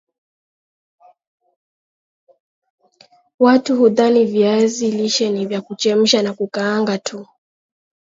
watu 3.39 3.75
hudhani 3.77 4.25
viazi 4.25 4.91
lishe 4.91 5.29
nivya 5.29 5.61
kuchemsha 5.61 6.21
na 6.21 6.33
kukaanga 6.33 6.97
tu 6.97 7.27